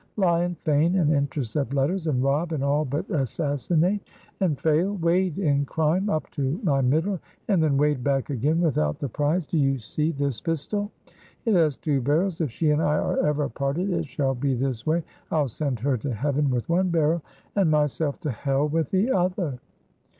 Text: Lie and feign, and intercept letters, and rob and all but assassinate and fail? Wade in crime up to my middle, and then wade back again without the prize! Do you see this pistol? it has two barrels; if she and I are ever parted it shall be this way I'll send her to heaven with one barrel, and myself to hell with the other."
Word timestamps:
Lie 0.17 0.41
and 0.45 0.57
feign, 0.57 0.95
and 0.95 1.13
intercept 1.13 1.75
letters, 1.75 2.07
and 2.07 2.23
rob 2.23 2.53
and 2.53 2.63
all 2.63 2.85
but 2.85 3.07
assassinate 3.11 4.01
and 4.39 4.59
fail? 4.59 4.95
Wade 4.95 5.37
in 5.37 5.63
crime 5.63 6.09
up 6.09 6.27
to 6.31 6.59
my 6.63 6.81
middle, 6.81 7.19
and 7.47 7.61
then 7.61 7.77
wade 7.77 8.03
back 8.03 8.31
again 8.31 8.61
without 8.61 8.97
the 8.97 9.07
prize! 9.09 9.45
Do 9.45 9.59
you 9.59 9.77
see 9.77 10.11
this 10.11 10.41
pistol? 10.41 10.91
it 11.45 11.53
has 11.53 11.77
two 11.77 12.01
barrels; 12.01 12.41
if 12.41 12.49
she 12.49 12.71
and 12.71 12.81
I 12.81 12.97
are 12.97 13.19
ever 13.23 13.47
parted 13.47 13.91
it 13.91 14.07
shall 14.07 14.33
be 14.33 14.55
this 14.55 14.87
way 14.87 15.03
I'll 15.29 15.47
send 15.47 15.79
her 15.81 15.97
to 15.97 16.11
heaven 16.15 16.49
with 16.49 16.67
one 16.67 16.89
barrel, 16.89 17.21
and 17.55 17.69
myself 17.69 18.19
to 18.21 18.31
hell 18.31 18.67
with 18.67 18.89
the 18.89 19.11
other." 19.11 19.59